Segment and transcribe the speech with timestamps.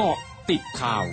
[0.00, 0.18] เกาะ
[0.50, 1.06] ติดข่าว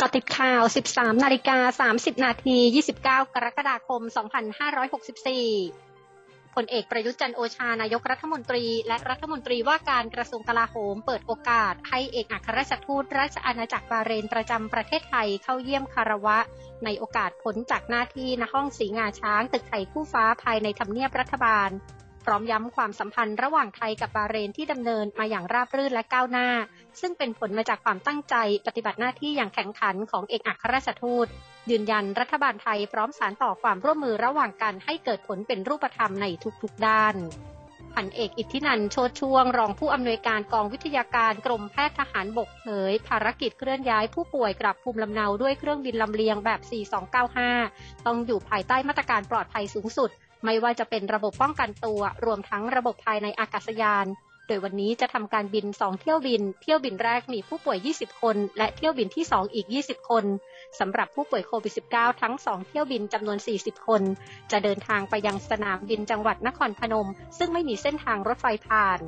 [0.00, 3.06] กาะติดข่าว 13 นาฬิกา 30 นาที 29 ก
[3.44, 4.02] รกฎาคม
[5.68, 16.38] 2564 ผลเอกประยุทธ์จันโอชา นายกรัฐมนตรี และรัฐมนตรีว่าการกระทรวงกลาโหม เปิดโอกาส ให้เอกอัครราชทูตราชอาณาจักรบาเรนประจำประเทศไทยเข้าเยี่ยมคารวะ
[16.84, 21.70] ในโอกาสพ้นจากหน้าที่ณห้องสีงาช้างตึกไทยคู่ฟ้าภายในทำเนียบรัฐบาล
[22.24, 26.48] พร้อมย้ำความสัมพันธ์ระหว่างไทยกับบาเรนที่ดำเนินมาอย่างราบรื่นและก้าวหน้า
[27.00, 28.34] ซึ่งเป็นผลมาจากความตั้งใจ
[28.66, 31.26] ปฏิบัติหน้าที่อย่างแข็งขันของเอกอัครราชทูต
[31.70, 36.26] ยืนยันรัฐบาลไทยพร้อมสานต่อความร่วมมือระหว่างกันให้เกิดผลเป็นรูปธรรมใน
[36.62, 37.16] ทุกๆด้าน
[37.94, 46.60] พันเอกอิทธินันท์โชติช่วง รองผู้อำนวยการกองวิทยาการกรมแพทย์ทหารบกเผย ภารกิจเคลื่อนย้ายผู้ป่วยกลับภูมิลำเนาด้วยเครื่องบินลำเลียงแบบ
[47.48, 50.10] 4295 ต้องอยู่ภายใต้มาตรการปลอดภัยสูงสุด
[50.44, 54.06] ไม่ว่าจะเป็นระบบป้องกันตัว รวมทั้งระบบภายในอากาศยาน
[54.48, 60.24] โดยวันนี้จะทำการบิน 2 เที่ยวบิน เที่ยวบินแรกมีผู้ป่วย 20 คน และเที่ยวบินที่ 2 อีก 20 คน
[60.78, 64.02] สำหรับผู้ป่วยโควิด -19 ทั้ง 2 เที่ยวบินจำนวน 40 คน
[64.50, 67.08] จะเดินทางไปยังสนามบินจังหวัดนครพนม
[67.38, 69.00] ซึ่งไม่มีเส้นทางรถไฟผ่าน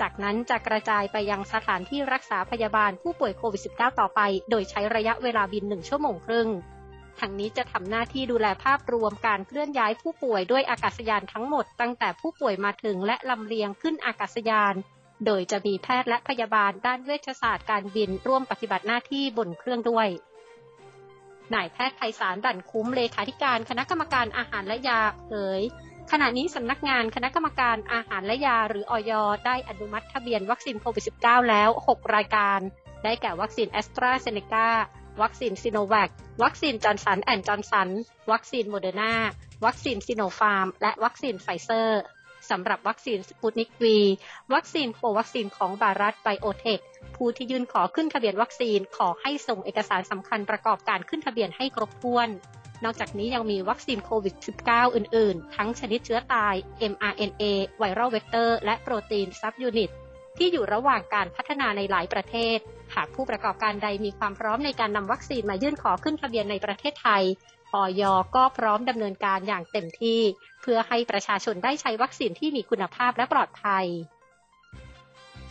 [0.00, 6.48] จากนั้นจะกระจายไปยังสถานที่รักษาพยาบาลผู้ป่วยโควิด -19 ต่อไป โดยใช้ระยะเวลาบิน 1 ชั่วโมงครึ่ง
[7.20, 14.74] ทั้งนี้จะทำหน้าที่ดูแลภาพรวมการเคลื่อนย้ายผู้ป่วยด้วยอากาศยานทั้งหมด ตั้งแต่ผู้ป่วยมาถึงและลำเลียงขึ้นอากาศยาน
[15.26, 20.08] โดยจะมีแพทย์และพยาบาลด้านเวชศาสตร์การบินร่วมปฏิบัติหน้าที่บนเครื่องด้วย
[21.54, 25.60] นายแพทย์ไพศาลดั่นคุ้มเลขาธิการคณะกรรมการอาหารและยาเผย
[26.12, 29.12] ขณะนี้สำนักงานคณะกรรมการอาหารและยาหรืออย
[29.46, 32.60] ได้อนุมัติทะเบียนวัคซีนโควิด -19 แล้ว 6 รายการ
[33.04, 34.68] ได้แก่วัคซีนแอสตราเซเนกา
[35.22, 36.10] วัคซีนซิโนแวค
[36.42, 37.88] วัคซีนจอร์นสันแอนด์จอห์นสัน
[38.32, 39.14] วัคซีนโมเดอร์นา
[39.64, 42.02] วัคซีนซิโนฟาร์ม และวัคซีนไฟเซอร์
[42.50, 43.98] สำหรับวัคซีนสปุตนิกวี
[44.54, 46.80] วัคซีนโควัคซีนของภารัตไบโอเทค
[47.16, 52.28] ผู้ที่ยื่นขอขึ้นทะเบียนวัคซีนขอให้ส่งเอกสารสำคัญประกอบการขึ้นทะเบียนให้ครบถ้วน
[52.84, 54.34] นอกจากนี้ยังมีวัคซีนโควิด
[54.66, 56.54] -19 อื่น ๆ ทั้งชนิดเชื้อตาย
[56.92, 57.42] mRNA
[57.78, 59.90] viral vector และโปรตีน subunit
[60.38, 62.58] ที่อยู่ระหว่างการพัฒนาในหลายประเทศ
[62.94, 67.22] หากผู้ประกอบการใดมีความพร้อมในการนำวัคซีนมายื่นขอขึ้นทะเบียนในประเทศไทย
[67.74, 68.02] ออย
[68.36, 70.20] ก็พร้อมดำเนินการอย่างเต็มที่
[70.62, 73.86] เพื่อให้ประชาชนได้ใช้วัคซีนที่มีคุณภาพและปลอดภัย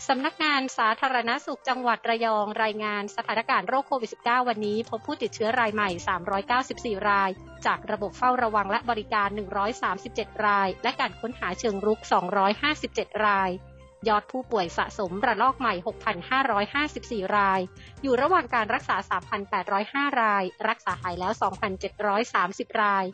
[0.07, 5.89] สำนักงานสาธารณสุขจังหวัดระยองรายงานสถานการณ์โรคโควิด -19 วันนี้ พบผู้ติดเชื้อรายใหม่
[6.49, 7.29] 394 ราย
[7.65, 9.29] จากระบบเฝ้าระวังและบริการ
[9.87, 11.99] 137 ราย และการค้นหาเชิงรุก
[12.63, 13.49] 257 ราย
[14.07, 15.73] ยอดผู้ป่วยสะสมระลอกใหม่
[16.55, 17.61] 6,554 ราย
[18.01, 18.95] อยู่ระหว่างการรักษา
[19.59, 21.33] 3,805 ราย รักษาหายแล้ว
[22.07, 23.05] 2,730 ราย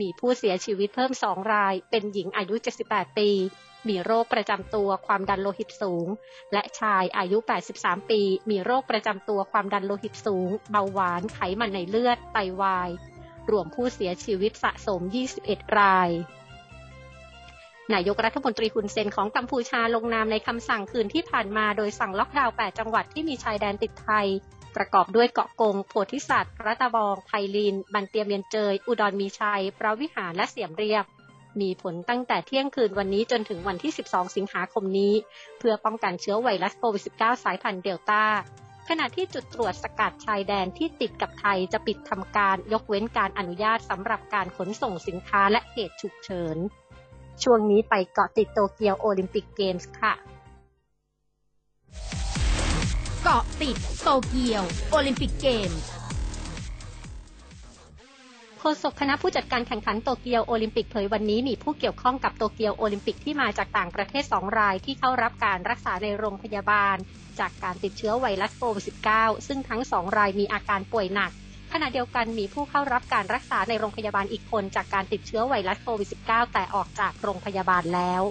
[0.00, 2.54] มีผู้เสียชีวิตเพิ่ม 2 ราย เป็นหญิงอายุ
[2.86, 3.30] 78 ปี
[3.88, 6.06] มีโรคประจำตัวความดันโลหิตสูง
[6.52, 7.38] และชายอายุ
[7.74, 12.90] 83 ปี มีโรคประจำตัวความดันโลหิตสูง เบาหวาน ไขมันในเลือด ไตวาย
[13.50, 15.00] รวมผู้เสียชีวิตสะสม
[15.40, 16.10] 21 ราย
[17.92, 24.26] นายกรัฐมนตรีฮุนเซนของกัมพูชาลงนามในคำสั่งคืนที่ผ่านมาโดยสั่งล็อกดาวน์ 8 จังหวัดที่มีชายแดนติดไทย
[24.76, 31.04] ประกอบด้วยเกาะกง โพธิสัตว์รัตบอง ไพลิน บันเตียเมียนเจย อุดรมีชัยพระวิหาร และเสียมเรียบ
[31.60, 35.14] มีผลตั้งแต่เที่ยงคืนวันนี้จนถึงวันที่ 12 สิงหาคมนี้
[35.58, 38.24] เพื่อป้องกันเชื้อไวรัสโควิด -19 สายพันธุ์เดลต้า
[38.88, 46.58] ขณะที่จุดตรวจสกัดชายแดนที่ติดกับไทยจะปิดทำการยกเว้นการอนุญาตสำหรับการขนส่งสินค้าและเหตุฉุกเฉิน
[47.42, 50.12] ช่วงนี้ไปเกาะติดโตเกียวโอลิมปิกเกมส์ค่ะ
[53.22, 55.80] เกาะติดโตเกียวโอลิมปิกเกมส์
[58.58, 66.96] โฆษกคณะผู้จัดการแข่งขันโตเกียวโอลิมปิกเผยวันนี้มีผู้เกี่ยวข้องกับโตเกียวโอลิมปิกที่มาจากต่างประเทศ 2 รายที่เข้ารับการรักษาในโรงพยาบาล
[67.38, 68.84] จากการติดเชื้อไวรัสโควิด
[69.16, 71.30] -19 ซึ่งทั้ง 2 รายมีอาการป่วยหนัก
[71.76, 78.22] ขณะเดียวกันมีผู้เข้ารับการรักษาในโรงพยาบาลอีกคนจากการติดเชื้อไวรัสโควิด -19 แต่ออกจากโรงพยาบาลแล้ว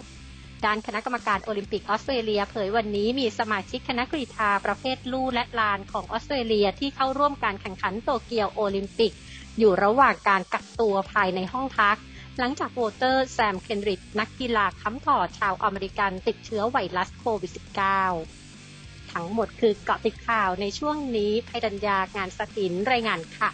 [0.65, 9.13] ด้านคณะกรรมการโอลิมปิกออสเตรเลียเผยวันนี้มีสมาชิกคณะกรีฑาประเภทลู่และลานของออสเตรเลียที่เข้าร่วมการแข่งขันโตเกียวโอลิมปิก
[9.59, 11.97] อยู่ระหว่างการกักตัวภายในห้องพัก
[12.39, 18.42] หลังจากโวเตอร์แซมเคนริดนักกีฬาค้ำถอดชาวอเมริกันติดเชื้อไวรัสโควิด -19
[19.13, 23.49] ทั้งหมดคือเกาะติดข่าวในช่วงนี้ภัยดัญญางานสตินรายงานค่ะ